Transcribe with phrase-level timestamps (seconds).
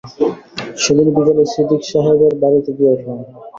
[0.81, 3.19] সেইদিন বিকালেই সিদিক সাহেবের বাড়িতে গিয়া উঠলাম।